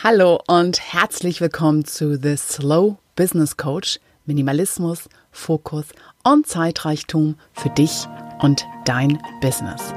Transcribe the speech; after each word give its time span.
Hallo 0.00 0.40
und 0.46 0.78
herzlich 0.92 1.40
willkommen 1.40 1.84
zu 1.84 2.16
The 2.22 2.36
Slow 2.36 2.98
Business 3.16 3.56
Coach. 3.56 3.98
Minimalismus, 4.26 5.08
Fokus 5.32 5.86
und 6.22 6.46
Zeitreichtum 6.46 7.34
für 7.52 7.70
dich 7.70 8.06
und 8.40 8.64
dein 8.84 9.18
Business. 9.40 9.92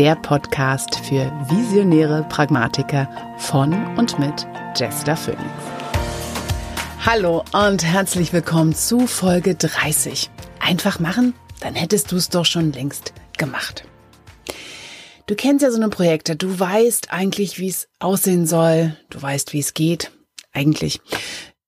Der 0.00 0.16
Podcast 0.16 0.96
für 0.96 1.30
visionäre 1.48 2.26
Pragmatiker 2.28 3.08
von 3.38 3.72
und 3.96 4.18
mit 4.18 4.48
Jester 4.74 5.16
Phoenix. 5.16 5.44
Hallo 7.04 7.44
und 7.52 7.84
herzlich 7.84 8.32
willkommen 8.32 8.74
zu 8.74 9.06
Folge 9.06 9.54
30. 9.54 10.28
Einfach 10.58 10.98
machen, 10.98 11.34
dann 11.60 11.76
hättest 11.76 12.10
du 12.10 12.16
es 12.16 12.30
doch 12.30 12.46
schon 12.46 12.72
längst 12.72 13.12
gemacht. 13.38 13.84
Du 15.26 15.34
kennst 15.34 15.64
ja 15.64 15.72
so 15.72 15.76
eine 15.76 15.88
Projekte, 15.88 16.36
du 16.36 16.56
weißt 16.56 17.12
eigentlich, 17.12 17.58
wie 17.58 17.68
es 17.68 17.88
aussehen 17.98 18.46
soll, 18.46 18.96
du 19.10 19.20
weißt, 19.20 19.52
wie 19.52 19.58
es 19.58 19.74
geht, 19.74 20.12
eigentlich. 20.52 21.00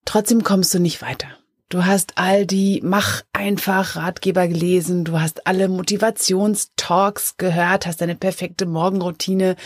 Trotzdem 0.04 0.44
kommst 0.44 0.72
du 0.74 0.78
nicht 0.78 1.02
weiter. 1.02 1.26
Du 1.68 1.84
hast 1.84 2.18
all 2.18 2.46
die 2.46 2.80
Mach 2.84 3.22
einfach 3.32 3.96
Ratgeber 3.96 4.46
gelesen, 4.46 5.04
du 5.04 5.20
hast 5.20 5.48
alle 5.48 5.66
Motivationstalks 5.66 7.36
gehört, 7.36 7.84
hast 7.84 8.00
deine 8.00 8.14
perfekte 8.14 8.64
Morgenroutine, 8.64 9.56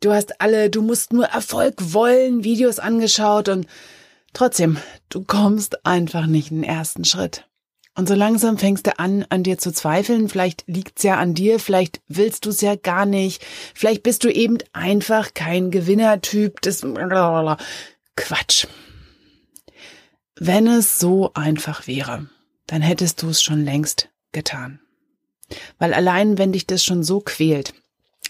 du 0.00 0.12
hast 0.12 0.40
alle, 0.40 0.70
du 0.70 0.80
musst 0.80 1.12
nur 1.12 1.26
Erfolg 1.26 1.74
wollen, 1.92 2.42
Videos 2.42 2.78
angeschaut 2.78 3.50
und 3.50 3.66
trotzdem, 4.32 4.78
du 5.10 5.22
kommst 5.22 5.84
einfach 5.84 6.24
nicht 6.24 6.50
in 6.50 6.62
den 6.62 6.70
ersten 6.70 7.04
Schritt. 7.04 7.46
Und 7.96 8.06
so 8.06 8.14
langsam 8.14 8.58
fängst 8.58 8.86
du 8.86 8.98
an, 8.98 9.24
an 9.30 9.42
dir 9.42 9.56
zu 9.56 9.72
zweifeln. 9.72 10.28
Vielleicht 10.28 10.64
liegt's 10.66 11.02
ja 11.02 11.16
an 11.16 11.32
dir, 11.32 11.58
vielleicht 11.58 12.02
willst 12.08 12.44
du 12.44 12.50
es 12.50 12.60
ja 12.60 12.76
gar 12.76 13.06
nicht. 13.06 13.42
Vielleicht 13.74 14.02
bist 14.02 14.22
du 14.22 14.30
eben 14.30 14.58
einfach 14.74 15.32
kein 15.32 15.70
Gewinnertyp. 15.70 16.60
Das 16.60 16.84
Quatsch. 18.14 18.66
Wenn 20.38 20.66
es 20.66 20.98
so 20.98 21.32
einfach 21.32 21.86
wäre, 21.86 22.28
dann 22.66 22.82
hättest 22.82 23.22
du 23.22 23.30
es 23.30 23.42
schon 23.42 23.64
längst 23.64 24.10
getan. 24.32 24.78
Weil 25.78 25.94
allein, 25.94 26.36
wenn 26.36 26.52
dich 26.52 26.66
das 26.66 26.84
schon 26.84 27.02
so 27.02 27.20
quält, 27.20 27.72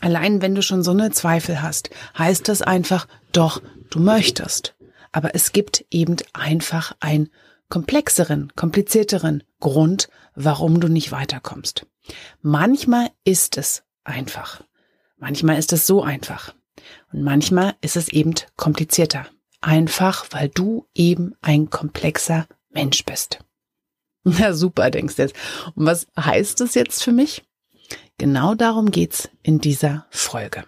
allein 0.00 0.42
wenn 0.42 0.54
du 0.54 0.62
schon 0.62 0.84
so 0.84 0.92
eine 0.92 1.10
Zweifel 1.10 1.60
hast, 1.60 1.90
heißt 2.16 2.48
das 2.48 2.62
einfach, 2.62 3.08
doch, 3.32 3.60
du 3.90 3.98
möchtest. 3.98 4.76
Aber 5.10 5.34
es 5.34 5.50
gibt 5.50 5.84
eben 5.90 6.16
einfach 6.34 6.94
ein 7.00 7.30
komplexeren, 7.68 8.52
komplizierteren 8.56 9.42
Grund, 9.60 10.08
warum 10.34 10.80
du 10.80 10.88
nicht 10.88 11.12
weiterkommst. 11.12 11.86
Manchmal 12.42 13.10
ist 13.24 13.56
es 13.58 13.82
einfach. 14.04 14.62
Manchmal 15.18 15.58
ist 15.58 15.72
es 15.72 15.86
so 15.86 16.02
einfach. 16.02 16.54
Und 17.12 17.22
manchmal 17.22 17.74
ist 17.80 17.96
es 17.96 18.08
eben 18.08 18.34
komplizierter. 18.56 19.26
Einfach, 19.60 20.26
weil 20.30 20.48
du 20.48 20.86
eben 20.94 21.34
ein 21.40 21.70
komplexer 21.70 22.46
Mensch 22.70 23.04
bist. 23.04 23.38
Na 24.24 24.52
super, 24.52 24.90
denkst 24.90 25.16
du 25.16 25.22
jetzt. 25.22 25.36
Und 25.74 25.86
was 25.86 26.06
heißt 26.18 26.60
das 26.60 26.74
jetzt 26.74 27.02
für 27.02 27.12
mich? 27.12 27.44
Genau 28.18 28.54
darum 28.54 28.90
geht's 28.90 29.28
in 29.42 29.60
dieser 29.60 30.06
Folge. 30.10 30.64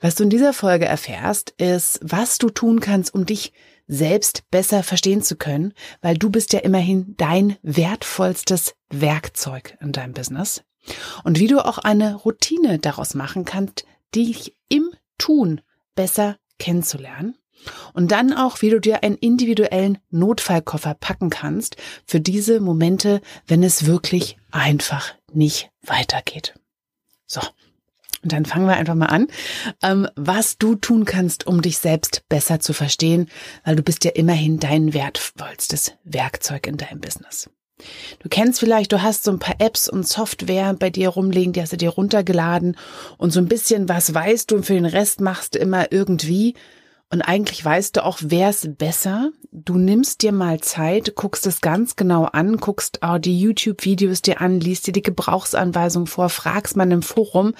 Was 0.00 0.16
du 0.16 0.24
in 0.24 0.30
dieser 0.30 0.52
Folge 0.52 0.86
erfährst, 0.86 1.50
ist, 1.58 2.00
was 2.02 2.38
du 2.38 2.50
tun 2.50 2.80
kannst, 2.80 3.14
um 3.14 3.26
dich 3.26 3.52
selbst 3.92 4.50
besser 4.50 4.82
verstehen 4.82 5.22
zu 5.22 5.36
können, 5.36 5.74
weil 6.00 6.16
du 6.16 6.30
bist 6.30 6.52
ja 6.52 6.60
immerhin 6.60 7.14
dein 7.18 7.56
wertvollstes 7.62 8.74
Werkzeug 8.90 9.76
in 9.80 9.92
deinem 9.92 10.14
Business. 10.14 10.62
Und 11.24 11.38
wie 11.38 11.46
du 11.46 11.64
auch 11.64 11.78
eine 11.78 12.14
Routine 12.14 12.78
daraus 12.78 13.14
machen 13.14 13.44
kannst, 13.44 13.84
dich 14.14 14.56
im 14.68 14.90
Tun 15.18 15.60
besser 15.94 16.36
kennenzulernen. 16.58 17.36
Und 17.92 18.10
dann 18.10 18.32
auch, 18.32 18.60
wie 18.62 18.70
du 18.70 18.80
dir 18.80 19.04
einen 19.04 19.16
individuellen 19.16 19.98
Notfallkoffer 20.10 20.94
packen 20.94 21.30
kannst 21.30 21.76
für 22.06 22.20
diese 22.20 22.60
Momente, 22.60 23.20
wenn 23.46 23.62
es 23.62 23.86
wirklich 23.86 24.36
einfach 24.50 25.14
nicht 25.32 25.70
weitergeht. 25.82 26.54
So, 27.26 27.40
und 28.22 28.32
dann 28.32 28.44
fangen 28.44 28.66
wir 28.66 28.76
einfach 28.76 28.94
mal 28.94 29.06
an, 29.06 29.26
ähm, 29.82 30.08
was 30.16 30.58
du 30.58 30.74
tun 30.74 31.04
kannst, 31.04 31.46
um 31.46 31.62
dich 31.62 31.78
selbst 31.78 32.22
besser 32.28 32.60
zu 32.60 32.72
verstehen, 32.72 33.28
weil 33.64 33.76
du 33.76 33.82
bist 33.82 34.04
ja 34.04 34.12
immerhin 34.12 34.58
dein 34.58 34.94
wertvollstes 34.94 35.94
Werkzeug 36.04 36.66
in 36.66 36.76
deinem 36.76 37.00
Business. 37.00 37.50
Du 38.20 38.28
kennst 38.28 38.60
vielleicht, 38.60 38.92
du 38.92 39.02
hast 39.02 39.24
so 39.24 39.32
ein 39.32 39.40
paar 39.40 39.56
Apps 39.58 39.88
und 39.88 40.06
Software 40.06 40.74
bei 40.74 40.90
dir 40.90 41.08
rumliegen, 41.08 41.52
die 41.52 41.60
hast 41.60 41.72
du 41.72 41.76
dir 41.76 41.90
runtergeladen 41.90 42.76
und 43.18 43.32
so 43.32 43.40
ein 43.40 43.48
bisschen 43.48 43.88
was 43.88 44.14
weißt 44.14 44.50
du 44.50 44.56
und 44.56 44.66
für 44.66 44.74
den 44.74 44.84
Rest 44.84 45.20
machst 45.20 45.54
du 45.54 45.58
immer 45.58 45.90
irgendwie. 45.90 46.54
Und 47.12 47.20
eigentlich 47.20 47.62
weißt 47.62 47.96
du 47.96 48.04
auch, 48.06 48.18
wär's 48.22 48.66
besser. 48.78 49.32
Du 49.52 49.76
nimmst 49.76 50.22
dir 50.22 50.32
mal 50.32 50.60
Zeit, 50.60 51.14
guckst 51.14 51.46
es 51.46 51.60
ganz 51.60 51.94
genau 51.94 52.24
an, 52.24 52.56
guckst 52.56 53.02
auch 53.02 53.18
die 53.18 53.38
YouTube-Videos 53.38 54.22
dir 54.22 54.40
an, 54.40 54.60
liest 54.60 54.86
dir 54.86 54.92
die 54.92 55.02
Gebrauchsanweisung 55.02 56.06
vor, 56.06 56.30
fragst 56.30 56.74
mal 56.74 56.90
im 56.90 57.02
Forum, 57.02 57.52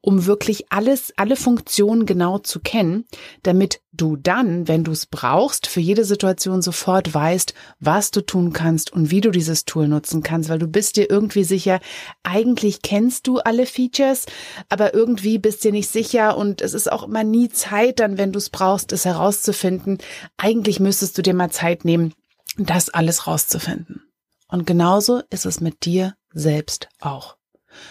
um 0.00 0.24
wirklich 0.24 0.72
alles, 0.72 1.12
alle 1.18 1.36
Funktionen 1.36 2.06
genau 2.06 2.38
zu 2.38 2.60
kennen, 2.60 3.04
damit 3.42 3.82
du 3.96 4.16
dann, 4.16 4.66
wenn 4.66 4.84
du 4.84 4.92
es 4.92 5.06
brauchst, 5.06 5.66
für 5.66 5.80
jede 5.80 6.04
Situation 6.04 6.62
sofort 6.62 7.14
weißt, 7.14 7.54
was 7.80 8.10
du 8.10 8.22
tun 8.22 8.52
kannst 8.52 8.92
und 8.92 9.10
wie 9.10 9.20
du 9.20 9.30
dieses 9.30 9.64
Tool 9.64 9.86
nutzen 9.86 10.22
kannst, 10.22 10.48
weil 10.48 10.58
du 10.58 10.66
bist 10.66 10.96
dir 10.96 11.08
irgendwie 11.08 11.44
sicher, 11.44 11.80
eigentlich 12.22 12.82
kennst 12.82 13.26
du 13.26 13.38
alle 13.38 13.66
Features, 13.66 14.26
aber 14.68 14.94
irgendwie 14.94 15.38
bist 15.38 15.62
dir 15.62 15.72
nicht 15.72 15.90
sicher 15.90 16.36
und 16.36 16.60
es 16.60 16.74
ist 16.74 16.90
auch 16.90 17.04
immer 17.04 17.22
nie 17.22 17.48
Zeit 17.48 18.00
dann, 18.00 18.18
wenn 18.18 18.32
du 18.32 18.38
es 18.38 18.50
brauchst, 18.50 18.92
es 18.94 19.04
herauszufinden. 19.04 19.98
Eigentlich 20.38 20.80
müsstest 20.80 21.18
du 21.18 21.22
dir 21.22 21.34
mal 21.34 21.50
Zeit 21.50 21.84
nehmen, 21.84 22.14
das 22.56 22.88
alles 22.88 23.26
rauszufinden. 23.26 24.02
Und 24.48 24.66
genauso 24.66 25.22
ist 25.30 25.46
es 25.46 25.60
mit 25.60 25.84
dir 25.84 26.14
selbst 26.32 26.88
auch. 27.00 27.36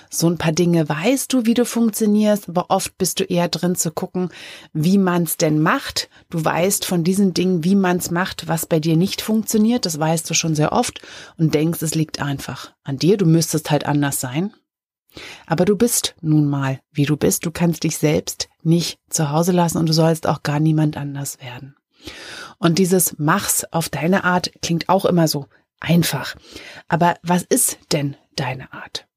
So 0.10 0.28
ein 0.28 0.38
paar 0.38 0.52
Dinge 0.52 0.88
weißt 0.88 1.32
du, 1.34 1.46
wie 1.46 1.54
du 1.54 1.66
funktionierst, 1.66 2.50
aber 2.50 2.70
oft 2.70 2.98
bist 2.98 3.20
du 3.20 3.26
eher 3.26 3.50
drin 3.50 3.76
zu 3.76 3.92
gucken, 3.92 4.30
wie 4.72 4.98
man's 4.98 5.38
denn 5.38 5.62
macht. 5.62 6.10
Du 6.30 6.44
weißt 6.44 6.86
von 6.86 7.04
diesen 7.04 7.34
Dingen, 7.34 7.64
wie 7.64 7.76
man's 7.76 8.12
macht, 8.12 8.48
was 8.48 8.66
bei 8.66 8.80
dir 8.80 8.96
nicht 8.96 9.22
funktioniert. 9.22 9.86
Das 9.86 10.00
weißt 10.00 10.30
du 10.30 10.34
schon 10.34 10.56
sehr 10.56 10.72
oft 10.72 11.02
und 11.38 11.54
denkst, 11.54 11.82
es 11.82 11.96
liegt 11.96 12.22
einfach 12.22 12.74
an 12.84 12.98
dir. 12.98 13.18
Du 13.18 13.26
müsstest 13.26 13.72
halt 13.72 13.86
anders 13.86 14.20
sein. 14.20 14.54
Aber 15.46 15.66
du 15.66 15.76
bist 15.76 16.16
nun 16.22 16.48
mal, 16.48 16.80
wie 16.92 17.06
du 17.06 17.18
bist. 17.18 17.46
Du 17.46 17.52
kannst 17.52 17.84
dich 17.84 17.98
selbst 17.98 18.50
nicht 18.62 19.00
zu 19.10 19.32
Hause 19.32 19.52
lassen 19.52 19.78
und 19.78 19.88
du 19.88 19.94
sollst 19.94 20.28
auch 20.28 20.44
gar 20.44 20.60
niemand 20.60 20.98
anders 20.98 21.40
werden. 21.42 21.76
Und 22.58 22.80
dieses 22.80 23.18
Mach's 23.18 23.66
auf 23.72 23.90
deine 23.90 24.24
Art 24.24 24.52
klingt 24.62 24.90
auch 24.90 25.06
immer 25.06 25.28
so 25.28 25.48
einfach. 25.80 26.36
Aber 26.88 27.16
was 27.24 27.44
ist 27.44 27.78
denn 27.92 28.16
deine 28.36 28.72
Art? 28.74 29.08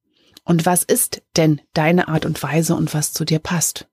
Und 0.45 0.67
was 0.67 0.85
ist 0.85 1.23
denn 1.37 1.61
deine 1.75 2.09
Art 2.09 2.25
und 2.25 2.43
Weise 2.43 2.75
und 2.77 2.95
was 2.95 3.13
zu 3.13 3.25
dir 3.25 3.39
passt? 3.39 3.89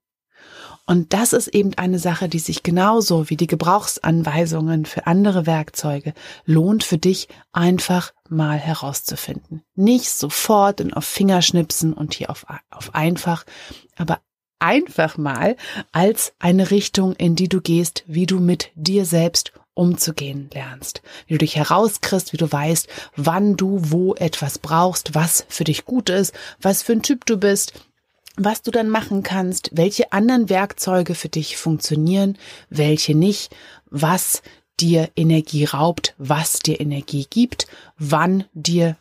Und 0.86 1.14
das 1.14 1.32
ist 1.32 1.48
eben 1.48 1.74
eine 1.74 1.98
Sache, 1.98 2.28
die 2.28 2.38
sich 2.38 2.62
genauso 2.62 3.30
wie 3.30 3.36
die 3.36 3.46
Gebrauchsanweisungen 3.46 4.84
für 4.84 5.06
andere 5.06 5.46
Werkzeuge 5.46 6.12
lohnt 6.44 6.84
für 6.84 6.98
dich 6.98 7.28
einfach 7.52 8.12
mal 8.28 8.58
herauszufinden. 8.58 9.62
Nicht 9.74 10.10
sofort 10.10 10.82
und 10.82 10.92
auf 10.92 11.04
Fingerschnipsen 11.04 11.94
und 11.94 12.12
hier 12.12 12.28
auf, 12.28 12.44
auf 12.70 12.94
einfach, 12.94 13.44
aber 13.96 14.20
einfach 14.58 15.16
mal 15.16 15.56
als 15.92 16.34
eine 16.38 16.70
Richtung, 16.70 17.14
in 17.14 17.34
die 17.34 17.48
du 17.48 17.60
gehst, 17.60 18.04
wie 18.06 18.26
du 18.26 18.38
mit 18.38 18.70
dir 18.74 19.06
selbst 19.06 19.52
umzugehen 19.74 20.50
lernst, 20.52 21.02
wie 21.26 21.34
du 21.34 21.38
dich 21.38 21.56
herauskriegst, 21.56 22.32
wie 22.32 22.36
du 22.36 22.50
weißt, 22.50 22.88
wann 23.16 23.56
du 23.56 23.78
wo 23.90 24.14
etwas 24.14 24.58
brauchst, 24.58 25.14
was 25.14 25.44
für 25.48 25.64
dich 25.64 25.84
gut 25.84 26.10
ist, 26.10 26.32
was 26.60 26.82
für 26.82 26.92
ein 26.92 27.02
Typ 27.02 27.26
du 27.26 27.36
bist, 27.36 27.72
was 28.36 28.62
du 28.62 28.70
dann 28.70 28.88
machen 28.88 29.22
kannst, 29.22 29.70
welche 29.72 30.12
anderen 30.12 30.48
Werkzeuge 30.48 31.14
für 31.14 31.28
dich 31.28 31.56
funktionieren, 31.56 32.36
welche 32.68 33.14
nicht, 33.14 33.54
was 33.90 34.42
dir 34.80 35.10
Energie 35.14 35.64
raubt, 35.64 36.14
was 36.18 36.58
dir 36.58 36.80
Energie 36.80 37.26
gibt, 37.28 37.66
wann 37.96 38.44
dir 38.52 38.96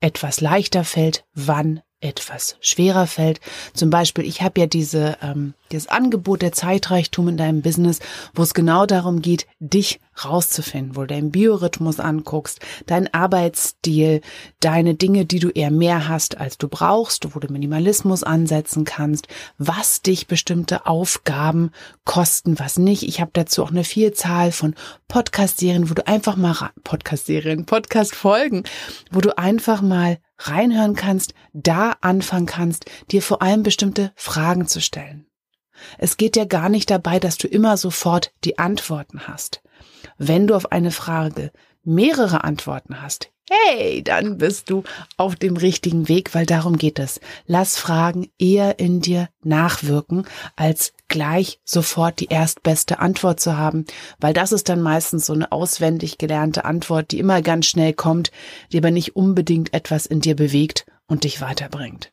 etwas 0.00 0.40
leichter 0.40 0.84
fällt, 0.84 1.24
wann 1.34 1.82
etwas 2.00 2.56
schwerer 2.60 3.06
fällt. 3.06 3.40
Zum 3.74 3.90
Beispiel, 3.90 4.24
ich 4.24 4.42
habe 4.42 4.60
ja 4.60 4.66
diese, 4.66 5.18
ähm, 5.20 5.54
das 5.70 5.88
Angebot 5.88 6.42
der 6.42 6.52
Zeitreichtum 6.52 7.28
in 7.28 7.36
deinem 7.36 7.60
Business, 7.62 7.98
wo 8.34 8.42
es 8.42 8.54
genau 8.54 8.86
darum 8.86 9.20
geht, 9.20 9.46
dich 9.58 10.00
rauszufinden, 10.24 10.96
wo 10.96 11.02
du 11.02 11.06
deinen 11.08 11.30
Biorhythmus 11.30 12.00
anguckst, 12.00 12.60
deinen 12.86 13.12
Arbeitsstil, 13.12 14.20
deine 14.60 14.94
Dinge, 14.94 15.26
die 15.26 15.40
du 15.40 15.50
eher 15.50 15.70
mehr 15.70 16.08
hast, 16.08 16.38
als 16.38 16.58
du 16.58 16.68
brauchst, 16.68 17.34
wo 17.34 17.38
du 17.40 17.52
Minimalismus 17.52 18.22
ansetzen 18.22 18.84
kannst, 18.84 19.28
was 19.58 20.02
dich 20.02 20.26
bestimmte 20.26 20.86
Aufgaben 20.86 21.72
kosten, 22.04 22.58
was 22.58 22.78
nicht. 22.78 23.02
Ich 23.02 23.20
habe 23.20 23.30
dazu 23.32 23.64
auch 23.64 23.70
eine 23.70 23.84
Vielzahl 23.84 24.52
von 24.52 24.74
Podcast-Serien, 25.08 25.90
wo 25.90 25.94
du 25.94 26.06
einfach 26.06 26.36
mal 26.36 26.70
Podcast-Serien, 26.84 27.66
Podcast-Folgen, 27.66 28.64
wo 29.10 29.20
du 29.20 29.36
einfach 29.36 29.82
mal 29.82 30.18
reinhören 30.38 30.94
kannst, 30.94 31.34
da 31.52 31.96
anfangen 32.00 32.46
kannst, 32.46 32.86
dir 33.10 33.22
vor 33.22 33.42
allem 33.42 33.62
bestimmte 33.62 34.12
Fragen 34.14 34.66
zu 34.66 34.80
stellen. 34.80 35.26
Es 35.98 36.16
geht 36.16 36.36
ja 36.36 36.44
gar 36.44 36.68
nicht 36.68 36.90
dabei, 36.90 37.18
dass 37.20 37.38
du 37.38 37.46
immer 37.46 37.76
sofort 37.76 38.32
die 38.44 38.58
Antworten 38.58 39.28
hast. 39.28 39.62
Wenn 40.16 40.46
du 40.46 40.54
auf 40.54 40.72
eine 40.72 40.90
Frage 40.90 41.52
mehrere 41.88 42.44
Antworten 42.44 43.02
hast, 43.02 43.30
hey, 43.50 44.02
dann 44.02 44.38
bist 44.38 44.70
du 44.70 44.82
auf 45.16 45.36
dem 45.36 45.56
richtigen 45.56 46.08
Weg, 46.08 46.34
weil 46.34 46.46
darum 46.46 46.76
geht 46.76 46.98
es. 46.98 47.20
Lass 47.46 47.76
Fragen 47.76 48.30
eher 48.38 48.78
in 48.78 49.00
dir 49.00 49.28
nachwirken, 49.42 50.26
als 50.56 50.92
gleich 51.08 51.60
sofort 51.64 52.20
die 52.20 52.26
erstbeste 52.26 52.98
Antwort 52.98 53.40
zu 53.40 53.56
haben, 53.56 53.86
weil 54.20 54.34
das 54.34 54.52
ist 54.52 54.68
dann 54.68 54.82
meistens 54.82 55.26
so 55.26 55.32
eine 55.32 55.50
auswendig 55.50 56.18
gelernte 56.18 56.64
Antwort, 56.64 57.10
die 57.10 57.18
immer 57.18 57.42
ganz 57.42 57.66
schnell 57.66 57.94
kommt, 57.94 58.30
die 58.72 58.78
aber 58.78 58.90
nicht 58.90 59.16
unbedingt 59.16 59.72
etwas 59.72 60.06
in 60.06 60.20
dir 60.20 60.36
bewegt 60.36 60.86
und 61.06 61.24
dich 61.24 61.40
weiterbringt. 61.40 62.12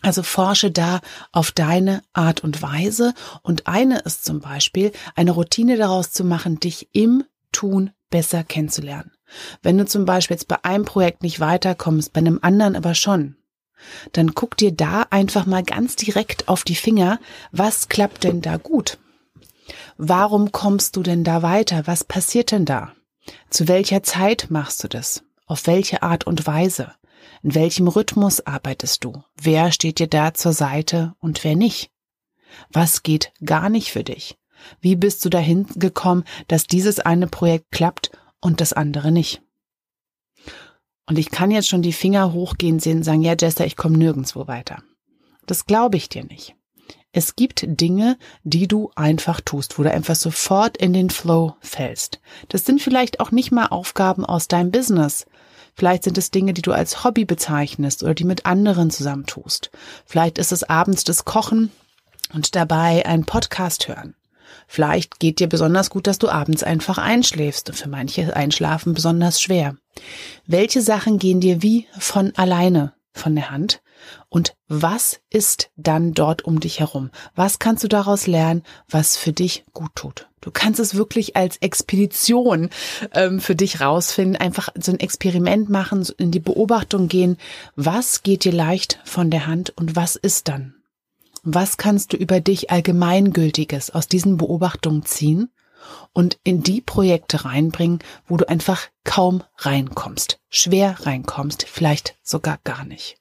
Also 0.00 0.22
forsche 0.22 0.70
da 0.70 1.00
auf 1.32 1.50
deine 1.50 2.02
Art 2.12 2.44
und 2.44 2.62
Weise. 2.62 3.14
Und 3.42 3.66
eine 3.66 3.98
ist 4.00 4.24
zum 4.24 4.38
Beispiel, 4.38 4.92
eine 5.16 5.32
Routine 5.32 5.76
daraus 5.76 6.12
zu 6.12 6.24
machen, 6.24 6.60
dich 6.60 6.88
im 6.92 7.24
Tun 7.50 7.90
besser 8.10 8.44
kennenzulernen. 8.44 9.12
Wenn 9.62 9.78
du 9.78 9.84
zum 9.84 10.04
Beispiel 10.04 10.36
jetzt 10.36 10.48
bei 10.48 10.64
einem 10.64 10.84
Projekt 10.84 11.22
nicht 11.22 11.40
weiterkommst, 11.40 12.12
bei 12.12 12.20
einem 12.20 12.38
anderen 12.42 12.76
aber 12.76 12.94
schon, 12.94 13.36
dann 14.12 14.34
guck 14.34 14.56
dir 14.56 14.72
da 14.72 15.06
einfach 15.10 15.46
mal 15.46 15.62
ganz 15.62 15.96
direkt 15.96 16.48
auf 16.48 16.64
die 16.64 16.74
Finger, 16.74 17.20
was 17.52 17.88
klappt 17.88 18.24
denn 18.24 18.40
da 18.40 18.56
gut? 18.56 18.98
Warum 19.96 20.52
kommst 20.52 20.96
du 20.96 21.02
denn 21.02 21.24
da 21.24 21.42
weiter? 21.42 21.86
Was 21.86 22.04
passiert 22.04 22.52
denn 22.52 22.64
da? 22.64 22.92
Zu 23.50 23.68
welcher 23.68 24.02
Zeit 24.02 24.46
machst 24.48 24.82
du 24.82 24.88
das? 24.88 25.22
Auf 25.46 25.66
welche 25.66 26.02
Art 26.02 26.26
und 26.26 26.46
Weise? 26.46 26.92
In 27.42 27.54
welchem 27.54 27.88
Rhythmus 27.88 28.46
arbeitest 28.46 29.04
du? 29.04 29.22
Wer 29.36 29.70
steht 29.72 29.98
dir 29.98 30.08
da 30.08 30.34
zur 30.34 30.52
Seite 30.52 31.14
und 31.20 31.44
wer 31.44 31.56
nicht? 31.56 31.90
Was 32.70 33.02
geht 33.02 33.32
gar 33.44 33.68
nicht 33.68 33.92
für 33.92 34.04
dich? 34.04 34.38
Wie 34.80 34.96
bist 34.96 35.24
du 35.24 35.28
dahin 35.28 35.66
gekommen, 35.76 36.24
dass 36.48 36.66
dieses 36.66 37.00
eine 37.00 37.26
Projekt 37.26 37.70
klappt 37.70 38.10
und 38.40 38.60
das 38.60 38.72
andere 38.72 39.12
nicht? 39.12 39.42
Und 41.06 41.18
ich 41.18 41.30
kann 41.30 41.50
jetzt 41.50 41.68
schon 41.68 41.82
die 41.82 41.92
Finger 41.92 42.32
hochgehen 42.32 42.80
sehen 42.80 42.98
und 42.98 43.02
sagen, 43.04 43.22
ja, 43.22 43.34
Jester, 43.38 43.64
ich 43.64 43.76
komme 43.76 43.96
nirgendwo 43.96 44.46
weiter. 44.46 44.82
Das 45.46 45.64
glaube 45.64 45.96
ich 45.96 46.10
dir 46.10 46.24
nicht. 46.24 46.54
Es 47.12 47.34
gibt 47.34 47.64
Dinge, 47.66 48.18
die 48.44 48.68
du 48.68 48.90
einfach 48.94 49.40
tust, 49.40 49.78
wo 49.78 49.82
du 49.82 49.90
einfach 49.90 50.14
sofort 50.14 50.76
in 50.76 50.92
den 50.92 51.08
Flow 51.08 51.56
fällst. 51.60 52.20
Das 52.48 52.66
sind 52.66 52.82
vielleicht 52.82 53.20
auch 53.20 53.30
nicht 53.30 53.50
mal 53.50 53.66
Aufgaben 53.66 54.26
aus 54.26 54.48
deinem 54.48 54.70
Business. 54.70 55.24
Vielleicht 55.74 56.04
sind 56.04 56.18
es 56.18 56.30
Dinge, 56.30 56.52
die 56.52 56.62
du 56.62 56.72
als 56.72 57.04
Hobby 57.04 57.24
bezeichnest 57.24 58.02
oder 58.02 58.14
die 58.14 58.24
mit 58.24 58.44
anderen 58.44 58.90
zusammentust. 58.90 59.70
Vielleicht 60.04 60.36
ist 60.36 60.52
es 60.52 60.64
abends 60.64 61.04
das 61.04 61.24
Kochen 61.24 61.72
und 62.34 62.54
dabei 62.54 63.06
einen 63.06 63.24
Podcast 63.24 63.88
hören. 63.88 64.14
Vielleicht 64.66 65.18
geht 65.18 65.40
dir 65.40 65.48
besonders 65.48 65.90
gut, 65.90 66.06
dass 66.06 66.18
du 66.18 66.28
abends 66.28 66.62
einfach 66.62 66.98
einschläfst 66.98 67.68
und 67.68 67.76
für 67.76 67.88
manche 67.88 68.34
Einschlafen 68.34 68.94
besonders 68.94 69.40
schwer. 69.40 69.76
Welche 70.46 70.82
Sachen 70.82 71.18
gehen 71.18 71.40
dir 71.40 71.62
wie 71.62 71.86
von 71.98 72.32
alleine 72.36 72.92
von 73.12 73.34
der 73.34 73.50
Hand? 73.50 73.80
Und 74.28 74.54
was 74.68 75.20
ist 75.30 75.70
dann 75.76 76.12
dort 76.12 76.44
um 76.44 76.60
dich 76.60 76.80
herum? 76.80 77.10
Was 77.34 77.58
kannst 77.58 77.82
du 77.82 77.88
daraus 77.88 78.26
lernen, 78.26 78.62
was 78.88 79.16
für 79.16 79.32
dich 79.32 79.64
gut 79.72 79.90
tut? 79.94 80.28
Du 80.40 80.50
kannst 80.52 80.78
es 80.78 80.94
wirklich 80.94 81.34
als 81.34 81.56
Expedition 81.56 82.70
ähm, 83.12 83.40
für 83.40 83.56
dich 83.56 83.80
rausfinden, 83.80 84.36
einfach 84.36 84.68
so 84.78 84.92
ein 84.92 85.00
Experiment 85.00 85.68
machen, 85.68 86.06
in 86.16 86.30
die 86.30 86.40
Beobachtung 86.40 87.08
gehen. 87.08 87.38
Was 87.74 88.22
geht 88.22 88.44
dir 88.44 88.52
leicht 88.52 89.00
von 89.04 89.30
der 89.30 89.46
Hand 89.46 89.70
und 89.76 89.96
was 89.96 90.16
ist 90.16 90.48
dann? 90.48 90.77
Was 91.50 91.78
kannst 91.78 92.12
du 92.12 92.18
über 92.18 92.40
dich 92.40 92.70
Allgemeingültiges 92.70 93.88
aus 93.88 94.06
diesen 94.06 94.36
Beobachtungen 94.36 95.06
ziehen 95.06 95.50
und 96.12 96.38
in 96.44 96.62
die 96.62 96.82
Projekte 96.82 97.46
reinbringen, 97.46 98.00
wo 98.26 98.36
du 98.36 98.46
einfach 98.46 98.82
kaum 99.04 99.42
reinkommst, 99.56 100.40
schwer 100.50 101.06
reinkommst, 101.06 101.62
vielleicht 101.66 102.16
sogar 102.22 102.58
gar 102.64 102.84
nicht. 102.84 103.16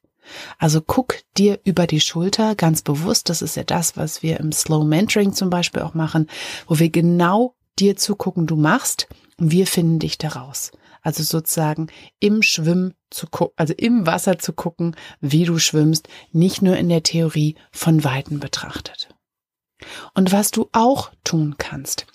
Also 0.58 0.82
guck 0.82 1.20
dir 1.38 1.62
über 1.64 1.88
die 1.88 2.02
Schulter 2.02 2.56
ganz 2.56 2.82
bewusst, 2.82 3.30
das 3.30 3.42
ist 3.42 3.56
ja 3.56 3.64
das, 3.64 3.96
was 3.96 4.24
wir 4.24 4.42
im 4.42 4.52
Slow 4.52 4.84
Mentoring 4.84 5.32
zum 5.32 5.50
Beispiel 5.50 5.82
auch 5.82 5.94
machen, 5.94 6.28
wo 6.68 6.80
wir 6.80 6.90
genau 6.90 7.56
dir 7.80 7.96
zugucken, 7.96 8.46
du 8.46 8.58
machst 8.58 9.08
und 9.38 9.52
wir 9.52 9.68
finden 9.68 10.00
dich 10.00 10.18
daraus. 10.18 10.74
Also 11.08 11.24
sozusagen 11.24 11.88
im 12.20 12.42
Schwimmen 12.42 12.94
zu 13.10 13.28
gucken, 13.28 13.54
also 13.56 13.74
im 13.78 14.06
Wasser 14.06 14.40
zu 14.40 14.52
gucken, 14.52 14.94
wie 15.22 15.46
du 15.46 15.58
schwimmst, 15.58 16.10
nicht 16.34 16.62
nur 16.62 16.76
in 16.76 16.90
der 16.90 17.02
Theorie 17.02 17.56
von 17.72 18.04
Weiten 18.04 18.42
betrachtet. 18.42 19.08
Und 20.16 20.34
was 20.34 20.52
du 20.52 20.68
auch 20.74 21.12
tun 21.24 21.56
kannst, 21.58 22.08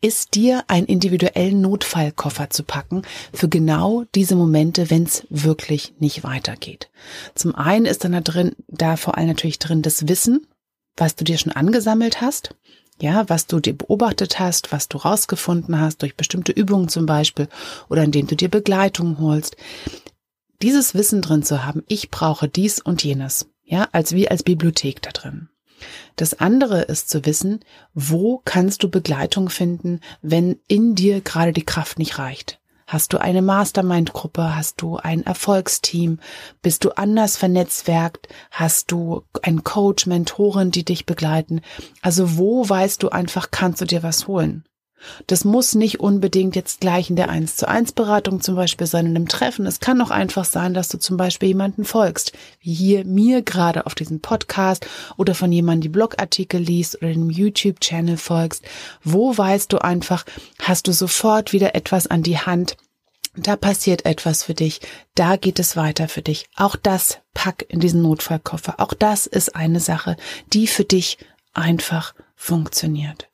ist 0.00 0.34
dir 0.34 0.64
einen 0.68 0.86
individuellen 0.86 1.60
Notfallkoffer 1.60 2.48
zu 2.48 2.62
packen 2.62 3.02
für 3.34 3.50
genau 3.50 4.04
diese 4.14 4.34
Momente, 4.34 4.88
wenn 4.88 5.02
es 5.02 5.26
wirklich 5.28 5.92
nicht 5.98 6.24
weitergeht. 6.24 6.90
Zum 7.34 7.54
einen 7.54 7.84
ist 7.84 8.02
dann 8.02 8.12
da 8.12 8.22
drin, 8.22 8.56
da 8.66 8.96
vor 8.96 9.18
allem 9.18 9.28
natürlich 9.28 9.58
drin 9.58 9.82
das 9.82 10.08
Wissen, 10.08 10.46
was 10.96 11.16
du 11.16 11.24
dir 11.24 11.36
schon 11.36 11.52
angesammelt 11.52 12.22
hast, 12.22 12.54
ja, 13.00 13.28
was 13.28 13.46
du 13.46 13.60
dir 13.60 13.76
beobachtet 13.76 14.38
hast, 14.38 14.72
was 14.72 14.88
du 14.88 14.98
rausgefunden 14.98 15.80
hast, 15.80 16.02
durch 16.02 16.16
bestimmte 16.16 16.52
Übungen 16.52 16.88
zum 16.88 17.06
Beispiel 17.06 17.48
oder 17.88 18.04
indem 18.04 18.26
du 18.26 18.36
dir 18.36 18.48
Begleitung 18.48 19.18
holst. 19.18 19.56
Dieses 20.62 20.94
Wissen 20.94 21.22
drin 21.22 21.42
zu 21.42 21.64
haben, 21.64 21.82
ich 21.88 22.10
brauche 22.10 22.48
dies 22.48 22.80
und 22.80 23.02
jenes, 23.02 23.48
ja, 23.64 23.88
als 23.92 24.12
wie 24.12 24.28
als 24.28 24.44
Bibliothek 24.44 25.02
da 25.02 25.10
drin. 25.10 25.48
Das 26.14 26.34
andere 26.34 26.82
ist 26.82 27.10
zu 27.10 27.26
wissen, 27.26 27.60
wo 27.94 28.40
kannst 28.44 28.82
du 28.84 28.88
Begleitung 28.88 29.48
finden, 29.48 30.00
wenn 30.20 30.60
in 30.68 30.94
dir 30.94 31.20
gerade 31.20 31.52
die 31.52 31.66
Kraft 31.66 31.98
nicht 31.98 32.18
reicht. 32.18 32.60
Hast 32.92 33.14
du 33.14 33.18
eine 33.18 33.40
Mastermind-Gruppe? 33.40 34.54
Hast 34.54 34.82
du 34.82 34.98
ein 34.98 35.24
Erfolgsteam? 35.24 36.18
Bist 36.60 36.84
du 36.84 36.90
anders 36.90 37.38
vernetzwerkt? 37.38 38.28
Hast 38.50 38.92
du 38.92 39.24
einen 39.40 39.64
Coach, 39.64 40.04
Mentoren, 40.04 40.70
die 40.72 40.84
dich 40.84 41.06
begleiten? 41.06 41.62
Also 42.02 42.36
wo 42.36 42.68
weißt 42.68 43.02
du 43.02 43.08
einfach, 43.08 43.50
kannst 43.50 43.80
du 43.80 43.86
dir 43.86 44.02
was 44.02 44.28
holen? 44.28 44.66
Das 45.26 45.44
muss 45.44 45.74
nicht 45.74 46.00
unbedingt 46.00 46.56
jetzt 46.56 46.80
gleich 46.80 47.10
in 47.10 47.16
der 47.16 47.28
1 47.28 47.56
zu 47.56 47.68
1 47.68 47.92
Beratung 47.92 48.40
zum 48.40 48.56
Beispiel 48.56 48.86
sein, 48.86 49.06
in 49.06 49.16
einem 49.16 49.28
Treffen. 49.28 49.66
Es 49.66 49.80
kann 49.80 50.00
auch 50.00 50.10
einfach 50.10 50.44
sein, 50.44 50.74
dass 50.74 50.88
du 50.88 50.98
zum 50.98 51.16
Beispiel 51.16 51.48
jemanden 51.48 51.84
folgst, 51.84 52.32
wie 52.60 52.74
hier 52.74 53.04
mir 53.04 53.42
gerade 53.42 53.86
auf 53.86 53.94
diesem 53.94 54.20
Podcast 54.20 54.86
oder 55.16 55.34
von 55.34 55.52
jemandem 55.52 55.82
die 55.82 55.88
Blogartikel 55.88 56.60
liest 56.60 56.96
oder 56.96 57.12
dem 57.12 57.30
YouTube-Channel 57.30 58.16
folgst. 58.16 58.64
Wo 59.02 59.36
weißt 59.36 59.72
du 59.72 59.78
einfach, 59.78 60.24
hast 60.60 60.86
du 60.86 60.92
sofort 60.92 61.52
wieder 61.52 61.74
etwas 61.74 62.06
an 62.06 62.22
die 62.22 62.38
Hand, 62.38 62.76
da 63.34 63.56
passiert 63.56 64.04
etwas 64.04 64.42
für 64.42 64.54
dich, 64.54 64.80
da 65.14 65.36
geht 65.36 65.58
es 65.58 65.74
weiter 65.76 66.08
für 66.08 66.20
dich. 66.20 66.46
Auch 66.54 66.76
das 66.76 67.20
pack 67.32 67.64
in 67.68 67.80
diesen 67.80 68.02
Notfallkoffer. 68.02 68.74
Auch 68.78 68.92
das 68.92 69.26
ist 69.26 69.56
eine 69.56 69.80
Sache, 69.80 70.16
die 70.52 70.66
für 70.66 70.84
dich 70.84 71.18
einfach 71.54 72.14
funktioniert. 72.34 73.28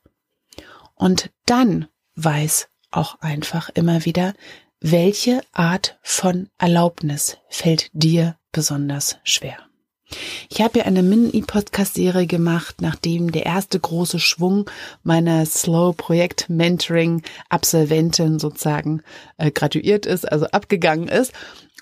Und 0.98 1.30
dann 1.46 1.86
weiß 2.16 2.68
auch 2.90 3.20
einfach 3.20 3.70
immer 3.70 4.04
wieder, 4.04 4.34
welche 4.80 5.40
Art 5.52 5.98
von 6.02 6.50
Erlaubnis 6.58 7.38
fällt 7.48 7.88
dir 7.92 8.36
besonders 8.52 9.16
schwer. 9.24 9.56
Ich 10.48 10.62
habe 10.62 10.78
ja 10.78 10.86
eine 10.86 11.02
Mini-Podcast-Serie 11.02 12.26
gemacht, 12.26 12.76
nachdem 12.80 13.30
der 13.30 13.44
erste 13.44 13.78
große 13.78 14.18
Schwung 14.18 14.70
meiner 15.02 15.44
Slow-Projekt-Mentoring-Absolventin 15.44 18.38
sozusagen 18.38 19.02
äh, 19.36 19.50
graduiert 19.50 20.06
ist, 20.06 20.24
also 20.30 20.46
abgegangen 20.46 21.08
ist 21.08 21.34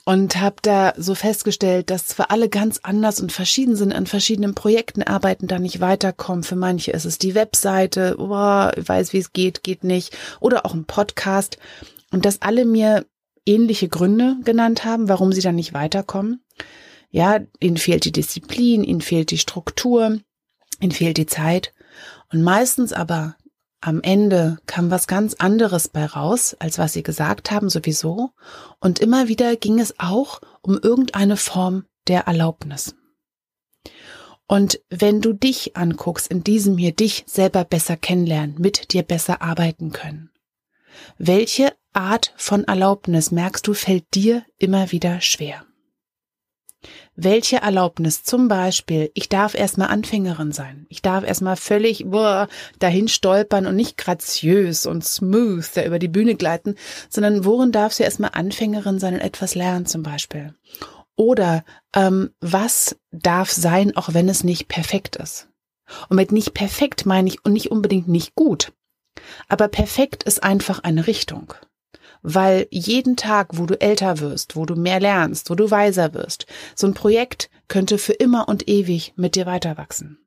und 0.06 0.40
habe 0.40 0.56
da 0.62 0.94
so 0.96 1.16
festgestellt, 1.16 1.90
dass 1.90 2.06
zwar 2.06 2.30
alle 2.30 2.48
ganz 2.48 2.78
anders 2.84 3.20
und 3.20 3.32
verschieden 3.32 3.75
sind, 3.75 3.92
an 3.92 4.06
verschiedenen 4.06 4.54
Projekten 4.54 5.02
arbeiten, 5.02 5.48
da 5.48 5.58
nicht 5.58 5.80
weiterkommen. 5.80 6.44
Für 6.44 6.54
manche 6.54 6.92
ist 6.92 7.04
es 7.04 7.18
die 7.18 7.34
Webseite, 7.34 8.14
boah, 8.16 8.72
weiß, 8.76 9.12
wie 9.12 9.18
es 9.18 9.32
geht, 9.32 9.64
geht 9.64 9.82
nicht, 9.82 10.16
oder 10.38 10.64
auch 10.64 10.75
ein 10.75 10.84
Podcast. 10.84 11.58
Und 12.12 12.25
dass 12.25 12.40
alle 12.40 12.64
mir 12.64 13.04
ähnliche 13.44 13.88
Gründe 13.88 14.36
genannt 14.44 14.84
haben, 14.84 15.08
warum 15.08 15.32
sie 15.32 15.40
da 15.40 15.50
nicht 15.50 15.75
weiterkommen. 15.75 16.40
Ja, 17.10 17.40
ihnen 17.58 17.76
fehlt 17.76 18.04
die 18.04 18.12
Disziplin, 18.12 18.84
ihnen 18.84 19.00
fehlt 19.00 19.32
die 19.32 19.38
Struktur, 19.38 20.20
ihnen 20.78 20.92
fehlt 20.92 21.16
die 21.16 21.26
Zeit. 21.26 21.75
Und 22.32 22.44
meistens 22.44 22.92
aber 22.92 23.34
am 23.87 24.02
Ende 24.02 24.59
kam 24.66 24.90
was 24.90 25.07
ganz 25.07 25.35
anderes 25.35 25.88
bei 25.88 26.07
raus, 26.07 26.57
als 26.59 26.78
was 26.78 26.93
sie 26.93 27.05
gesagt 27.05 27.52
haben 27.52 27.71
sowieso. 27.71 28.31
Und 28.81 28.99
immer 28.99 29.28
wieder 29.28 29.55
ging 29.55 29.78
es 29.78 29.95
auch 29.99 30.40
um 30.61 30.78
irgendeine 30.83 31.37
Form 31.37 31.85
der 32.09 32.23
Erlaubnis. 32.23 32.97
Und 34.49 34.81
wenn 34.90 35.21
du 35.21 35.33
dich 35.33 35.76
anguckst, 35.76 36.26
in 36.28 36.43
diesem 36.43 36.78
hier 36.78 36.93
dich 36.93 37.25
selber 37.26 37.64
besser 37.64 37.97
kennenlernen, 37.97 38.57
mit 38.59 38.93
dir 38.93 39.02
besser 39.02 39.43
arbeiten 39.43 39.93
können. 39.93 40.31
Welche 41.19 41.73
Art 41.93 42.33
von 42.37 42.64
Erlaubnis 42.64 43.31
merkst 43.31 43.66
du, 43.66 43.75
fällt 43.75 44.14
dir 44.14 44.45
immer 44.59 44.90
wieder 44.93 45.21
schwer? 45.21 45.65
Welche 47.16 47.56
Erlaubnis 47.56 48.23
zum 48.23 48.49
Beispiel, 48.49 49.11
ich 49.14 49.28
darf 49.28 49.54
erstmal 49.54 49.88
Anfängerin 49.88 50.52
sein. 50.52 50.87
Ich 50.90 51.02
darf 51.02 51.25
erstmal 51.25 51.56
völlig 51.56 52.04
boah, 52.06 52.49
dahin 52.78 53.08
stolpern 53.08 53.66
und 53.66 53.75
nicht 53.75 53.96
graziös 53.96 54.87
und 54.87 55.04
smooth 55.04 55.66
da 55.75 55.85
über 55.85 55.99
die 55.99 56.08
Bühne 56.08 56.35
gleiten, 56.35 56.76
sondern 57.08 57.44
worin 57.44 57.73
darfst 57.73 57.99
du 57.99 58.04
erstmal 58.04 58.30
Anfängerin 58.35 58.99
sein 58.99 59.14
und 59.14 59.20
etwas 59.20 59.54
lernen 59.54 59.87
zum 59.87 60.02
Beispiel? 60.02 60.54
Oder 61.16 61.64
ähm, 61.94 62.30
was 62.40 62.96
darf 63.11 63.50
sein, 63.50 63.96
auch 63.96 64.12
wenn 64.12 64.28
es 64.28 64.44
nicht 64.44 64.68
perfekt 64.68 65.16
ist? 65.16 65.49
Und 66.08 66.16
mit 66.16 66.32
nicht 66.32 66.52
perfekt 66.52 67.06
meine 67.06 67.28
ich 67.28 67.44
und 67.44 67.54
nicht 67.54 67.70
unbedingt 67.70 68.08
nicht 68.08 68.35
gut. 68.35 68.73
Aber 69.49 69.68
perfekt 69.68 70.25
ist 70.25 70.42
einfach 70.42 70.80
eine 70.80 71.06
Richtung 71.06 71.54
weil 72.23 72.66
jeden 72.70 73.16
Tag, 73.16 73.58
wo 73.58 73.66
du 73.66 73.80
älter 73.80 74.20
wirst, 74.20 74.56
wo 74.56 74.66
du 74.66 74.75
mehr 74.75 75.00
lernst, 75.00 75.50
wo 75.50 75.54
du 75.54 75.70
weiser 75.70 76.14
wirst, 76.14 76.46
so 76.75 76.87
ein 76.87 76.94
Projekt 76.94 77.50
könnte 77.68 77.99
für 77.99 78.12
immer 78.12 78.49
und 78.49 78.68
ewig 78.68 79.12
mit 79.16 79.35
dir 79.35 79.46
weiter 79.46 79.76
wachsen. 79.76 80.18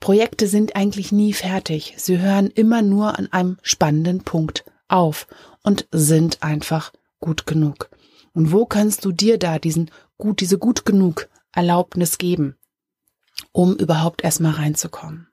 Projekte 0.00 0.46
sind 0.46 0.76
eigentlich 0.76 1.12
nie 1.12 1.32
fertig. 1.32 1.94
Sie 1.96 2.18
hören 2.18 2.48
immer 2.48 2.82
nur 2.82 3.18
an 3.18 3.32
einem 3.32 3.58
spannenden 3.62 4.22
Punkt 4.22 4.64
auf 4.88 5.26
und 5.62 5.86
sind 5.90 6.42
einfach 6.42 6.92
gut 7.18 7.46
genug. 7.46 7.90
Und 8.32 8.52
wo 8.52 8.66
kannst 8.66 9.04
du 9.04 9.12
dir 9.12 9.38
da 9.38 9.58
diesen 9.58 9.90
gut, 10.18 10.40
diese 10.40 10.58
gut 10.58 10.84
genug 10.84 11.28
Erlaubnis 11.52 12.18
geben, 12.18 12.56
um 13.52 13.74
überhaupt 13.76 14.22
erstmal 14.22 14.52
reinzukommen? 14.52 15.28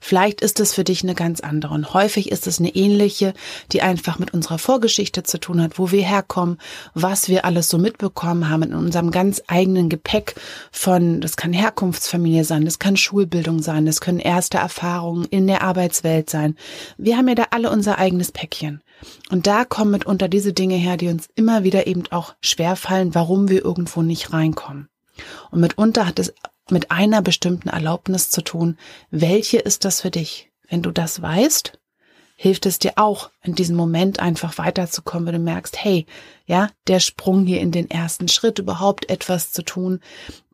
Vielleicht 0.00 0.40
ist 0.40 0.60
es 0.60 0.74
für 0.74 0.84
dich 0.84 1.02
eine 1.02 1.14
ganz 1.14 1.40
andere 1.40 1.74
und 1.74 1.94
häufig 1.94 2.30
ist 2.30 2.46
es 2.46 2.58
eine 2.58 2.74
ähnliche, 2.74 3.34
die 3.72 3.82
einfach 3.82 4.18
mit 4.18 4.32
unserer 4.32 4.58
Vorgeschichte 4.58 5.22
zu 5.22 5.38
tun 5.38 5.62
hat, 5.62 5.78
wo 5.78 5.90
wir 5.90 6.02
herkommen, 6.02 6.58
was 6.94 7.28
wir 7.28 7.44
alles 7.44 7.68
so 7.68 7.78
mitbekommen 7.78 8.48
haben 8.48 8.62
in 8.62 8.74
unserem 8.74 9.10
ganz 9.10 9.42
eigenen 9.46 9.88
Gepäck 9.88 10.34
von, 10.70 11.20
das 11.20 11.36
kann 11.36 11.52
Herkunftsfamilie 11.52 12.44
sein, 12.44 12.64
das 12.64 12.78
kann 12.78 12.96
Schulbildung 12.96 13.62
sein, 13.62 13.86
das 13.86 14.00
können 14.00 14.20
erste 14.20 14.58
Erfahrungen 14.58 15.24
in 15.26 15.46
der 15.46 15.62
Arbeitswelt 15.62 16.30
sein. 16.30 16.56
Wir 16.96 17.16
haben 17.16 17.28
ja 17.28 17.34
da 17.34 17.46
alle 17.50 17.70
unser 17.70 17.98
eigenes 17.98 18.32
Päckchen. 18.32 18.82
Und 19.30 19.46
da 19.46 19.64
kommen 19.64 19.92
mitunter 19.92 20.28
diese 20.28 20.52
Dinge 20.52 20.76
her, 20.76 20.96
die 20.96 21.08
uns 21.08 21.28
immer 21.34 21.64
wieder 21.64 21.86
eben 21.86 22.04
auch 22.10 22.34
schwerfallen, 22.40 23.14
warum 23.14 23.48
wir 23.48 23.64
irgendwo 23.64 24.02
nicht 24.02 24.32
reinkommen. 24.32 24.88
Und 25.50 25.60
mitunter 25.60 26.06
hat 26.06 26.18
es 26.18 26.34
mit 26.70 26.90
einer 26.90 27.22
bestimmten 27.22 27.68
Erlaubnis 27.68 28.30
zu 28.30 28.42
tun. 28.42 28.78
Welche 29.10 29.58
ist 29.58 29.84
das 29.84 30.00
für 30.00 30.10
dich? 30.10 30.50
Wenn 30.68 30.82
du 30.82 30.90
das 30.90 31.20
weißt, 31.20 31.78
hilft 32.42 32.64
es 32.64 32.78
dir 32.78 32.92
auch, 32.96 33.28
in 33.42 33.54
diesem 33.54 33.76
Moment 33.76 34.18
einfach 34.18 34.56
weiterzukommen, 34.56 35.26
wenn 35.26 35.34
du 35.34 35.40
merkst, 35.40 35.76
hey, 35.84 36.06
ja, 36.46 36.70
der 36.86 36.98
Sprung 36.98 37.44
hier 37.44 37.60
in 37.60 37.70
den 37.70 37.90
ersten 37.90 38.28
Schritt, 38.28 38.58
überhaupt 38.58 39.10
etwas 39.10 39.52
zu 39.52 39.62
tun, 39.62 40.00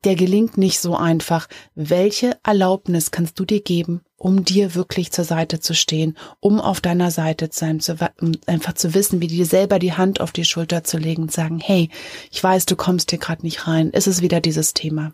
der 0.02 0.16
gelingt 0.16 0.58
nicht 0.58 0.80
so 0.80 0.96
einfach. 0.96 1.48
Welche 1.76 2.38
Erlaubnis 2.42 3.12
kannst 3.12 3.38
du 3.38 3.44
dir 3.44 3.60
geben, 3.60 4.00
um 4.16 4.44
dir 4.44 4.74
wirklich 4.74 5.12
zur 5.12 5.24
Seite 5.24 5.60
zu 5.60 5.74
stehen, 5.74 6.16
um 6.40 6.60
auf 6.60 6.80
deiner 6.80 7.12
Seite 7.12 7.50
zu 7.50 7.60
sein, 7.60 7.78
zu, 7.78 7.96
um 8.20 8.32
einfach 8.46 8.72
zu 8.72 8.92
wissen, 8.92 9.20
wie 9.20 9.28
dir 9.28 9.46
selber 9.46 9.78
die 9.78 9.92
Hand 9.92 10.20
auf 10.20 10.32
die 10.32 10.44
Schulter 10.44 10.82
zu 10.82 10.98
legen 10.98 11.22
und 11.22 11.32
sagen, 11.32 11.60
hey, 11.60 11.88
ich 12.32 12.42
weiß, 12.42 12.66
du 12.66 12.74
kommst 12.74 13.10
hier 13.10 13.20
gerade 13.20 13.42
nicht 13.42 13.68
rein, 13.68 13.90
ist 13.90 14.08
es 14.08 14.22
wieder 14.22 14.40
dieses 14.40 14.74
Thema 14.74 15.12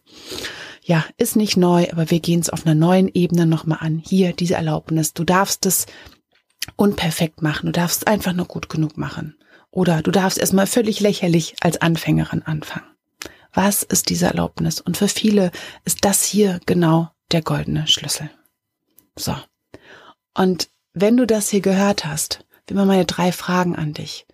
ja, 0.84 1.04
ist 1.16 1.36
nicht 1.36 1.56
neu, 1.56 1.86
aber 1.92 2.10
wir 2.10 2.20
gehen 2.20 2.40
es 2.40 2.50
auf 2.50 2.66
einer 2.66 2.74
neuen 2.74 3.08
Ebene 3.08 3.46
nochmal 3.46 3.78
an. 3.80 4.02
Hier, 4.04 4.32
diese 4.32 4.54
Erlaubnis. 4.54 5.14
Du 5.14 5.22
darfst 5.22 5.64
es 5.64 5.86
unperfekt 6.76 7.40
machen. 7.40 7.66
Du 7.66 7.72
darfst 7.72 8.08
einfach 8.08 8.32
nur 8.32 8.46
gut 8.46 8.68
genug 8.68 8.98
machen. 8.98 9.36
Oder 9.70 10.02
du 10.02 10.10
darfst 10.10 10.38
erstmal 10.38 10.66
völlig 10.66 11.00
lächerlich 11.00 11.54
als 11.60 11.80
Anfängerin 11.80 12.42
anfangen. 12.42 12.86
Was 13.52 13.82
ist 13.82 14.10
diese 14.10 14.26
Erlaubnis? 14.26 14.80
Und 14.80 14.96
für 14.96 15.08
viele 15.08 15.52
ist 15.84 16.04
das 16.04 16.24
hier 16.24 16.60
genau 16.66 17.10
der 17.30 17.42
goldene 17.42 17.86
Schlüssel. 17.86 18.30
So. 19.16 19.36
Und 20.34 20.68
wenn 20.94 21.16
du 21.16 21.26
das 21.26 21.48
hier 21.48 21.60
gehört 21.60 22.04
hast, 22.04 22.44
wie 22.66 22.74
immer 22.74 22.86
meine 22.86 23.06
drei 23.06 23.32
Fragen 23.32 23.76
an 23.76 23.92
dich. 23.92 24.26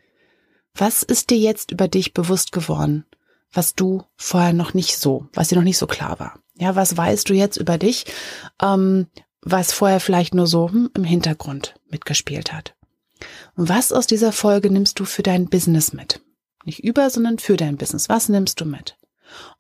Was 0.75 1.03
ist 1.03 1.31
dir 1.31 1.39
jetzt 1.39 1.73
über 1.73 1.89
dich 1.89 2.15
bewusst 2.15 2.53
geworden? 2.53 3.05
Was 3.53 3.75
du 3.75 4.03
vorher 4.17 4.53
noch 4.53 4.75
nicht 4.75 4.99
so, 4.99 5.27
was 5.33 5.49
dir 5.49 5.57
noch 5.57 5.65
nicht 5.65 5.79
so 5.79 5.87
klar 5.87 6.19
war. 6.19 6.39
Ja, 6.57 6.77
was 6.77 6.97
weißt 6.97 7.29
du 7.29 7.35
jetzt 7.35 7.57
über 7.57 7.79
dich, 7.79 8.07
ähm, 8.61 9.07
was 9.43 9.73
vorher 9.73 10.01
vielleicht 10.01 10.35
nur 10.35 10.47
so 10.47 10.71
hm, 10.71 10.91
im 10.95 11.05
Hintergrund 11.05 11.75
mitgespielt 11.89 12.53
hat? 12.53 12.75
Was 13.57 13.93
aus 13.93 14.07
dieser 14.07 14.33
Folge 14.33 14.71
nimmst 14.71 14.99
du 15.01 15.05
für 15.05 15.23
dein 15.23 15.49
Business 15.49 15.93
mit? 15.93 16.21
Nicht 16.65 16.85
über, 16.85 17.11
sondern 17.11 17.39
für 17.39 17.57
dein 17.57 17.77
Business. 17.77 18.09
Was 18.09 18.29
nimmst 18.29 18.61
du 18.61 18.65
mit? 18.65 18.97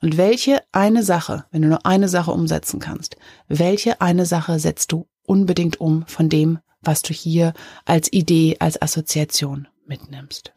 Und 0.00 0.16
welche 0.16 0.62
eine 0.72 1.02
Sache, 1.02 1.44
wenn 1.50 1.62
du 1.62 1.68
nur 1.68 1.86
eine 1.86 2.08
Sache 2.08 2.30
umsetzen 2.30 2.80
kannst, 2.80 3.16
welche 3.48 4.00
eine 4.00 4.26
Sache 4.26 4.58
setzt 4.58 4.92
du 4.92 5.08
unbedingt 5.24 5.80
um 5.80 6.06
von 6.06 6.28
dem, 6.28 6.58
was 6.80 7.02
du 7.02 7.12
hier 7.12 7.52
als 7.84 8.12
Idee, 8.12 8.56
als 8.60 8.80
Assoziation 8.80 9.68
mitnimmst? 9.86 10.52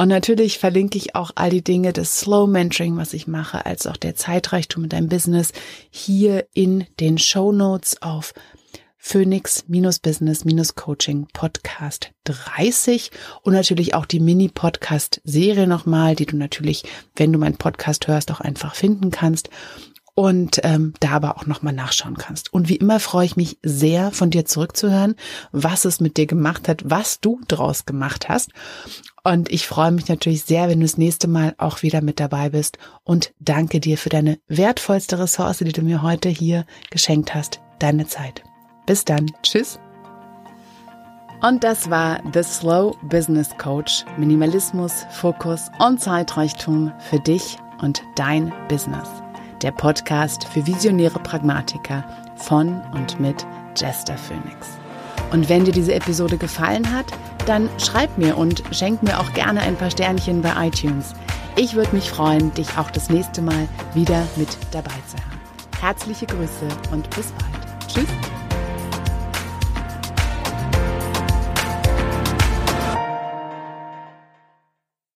Und 0.00 0.08
natürlich 0.08 0.58
verlinke 0.58 0.96
ich 0.96 1.16
auch 1.16 1.32
all 1.34 1.50
die 1.50 1.64
Dinge 1.64 1.92
des 1.92 2.20
Slow 2.20 2.46
Mentoring, 2.46 2.96
was 2.96 3.14
ich 3.14 3.26
mache, 3.26 3.66
als 3.66 3.88
auch 3.88 3.96
der 3.96 4.14
Zeitreichtum 4.14 4.82
mit 4.82 4.92
deinem 4.92 5.08
Business 5.08 5.52
hier 5.90 6.46
in 6.54 6.86
den 7.00 7.18
Show 7.18 7.50
Notes 7.50 8.00
auf 8.00 8.32
Phoenix-Business-Coaching 8.98 11.26
Podcast 11.32 12.12
30 12.24 13.10
und 13.42 13.54
natürlich 13.54 13.94
auch 13.94 14.06
die 14.06 14.20
Mini-Podcast-Serie 14.20 15.66
nochmal, 15.66 16.14
die 16.14 16.26
du 16.26 16.36
natürlich, 16.36 16.84
wenn 17.16 17.32
du 17.32 17.40
meinen 17.40 17.56
Podcast 17.56 18.06
hörst, 18.06 18.30
auch 18.30 18.40
einfach 18.40 18.76
finden 18.76 19.10
kannst 19.10 19.50
und 20.14 20.60
ähm, 20.64 20.94
da 20.98 21.10
aber 21.10 21.36
auch 21.36 21.46
nochmal 21.46 21.72
nachschauen 21.72 22.16
kannst. 22.16 22.52
Und 22.52 22.68
wie 22.68 22.76
immer 22.76 22.98
freue 22.98 23.24
ich 23.24 23.36
mich 23.36 23.58
sehr, 23.62 24.10
von 24.10 24.30
dir 24.30 24.44
zurückzuhören, 24.44 25.14
was 25.52 25.84
es 25.84 26.00
mit 26.00 26.16
dir 26.16 26.26
gemacht 26.26 26.68
hat, 26.68 26.82
was 26.84 27.20
du 27.20 27.40
draus 27.46 27.86
gemacht 27.86 28.28
hast. 28.28 28.50
Und 29.28 29.52
ich 29.52 29.66
freue 29.66 29.90
mich 29.90 30.08
natürlich 30.08 30.44
sehr, 30.44 30.70
wenn 30.70 30.80
du 30.80 30.86
das 30.86 30.96
nächste 30.96 31.28
Mal 31.28 31.54
auch 31.58 31.82
wieder 31.82 32.00
mit 32.00 32.18
dabei 32.18 32.48
bist 32.48 32.78
und 33.04 33.34
danke 33.40 33.78
dir 33.78 33.98
für 33.98 34.08
deine 34.08 34.38
wertvollste 34.48 35.18
Ressource, 35.18 35.58
die 35.58 35.72
du 35.72 35.82
mir 35.82 36.00
heute 36.00 36.30
hier 36.30 36.64
geschenkt 36.88 37.34
hast, 37.34 37.60
deine 37.78 38.06
Zeit. 38.06 38.42
Bis 38.86 39.04
dann. 39.04 39.30
Tschüss. 39.42 39.78
Und 41.42 41.62
das 41.62 41.90
war 41.90 42.22
The 42.32 42.42
Slow 42.42 42.96
Business 43.02 43.50
Coach. 43.58 44.06
Minimalismus, 44.16 45.04
Fokus 45.10 45.68
und 45.78 46.00
Zeitreichtum 46.00 46.90
für 47.10 47.20
dich 47.20 47.58
und 47.82 48.02
dein 48.16 48.50
Business 48.68 49.08
der 49.62 49.72
Podcast 49.72 50.44
für 50.44 50.66
visionäre 50.66 51.18
Pragmatiker 51.18 52.04
von 52.36 52.80
und 52.94 53.20
mit 53.20 53.46
Jester 53.76 54.16
Phoenix. 54.16 54.68
Und 55.32 55.48
wenn 55.48 55.64
dir 55.64 55.72
diese 55.72 55.94
Episode 55.94 56.38
gefallen 56.38 56.90
hat, 56.92 57.06
dann 57.48 57.70
schreib 57.78 58.18
mir 58.18 58.36
und 58.36 58.62
schenk 58.72 59.02
mir 59.02 59.18
auch 59.18 59.32
gerne 59.32 59.60
ein 59.60 59.76
paar 59.76 59.90
Sternchen 59.90 60.42
bei 60.42 60.52
iTunes. 60.66 61.14
Ich 61.56 61.74
würde 61.74 61.94
mich 61.94 62.10
freuen, 62.10 62.52
dich 62.54 62.76
auch 62.76 62.90
das 62.90 63.08
nächste 63.08 63.42
Mal 63.42 63.68
wieder 63.94 64.26
mit 64.36 64.56
dabei 64.70 64.90
zu 65.08 65.16
haben. 65.16 65.40
Herzliche 65.80 66.26
Grüße 66.26 66.68
und 66.92 67.08
bis 67.10 67.32
bald. 67.32 67.88
Tschüss. 67.88 68.27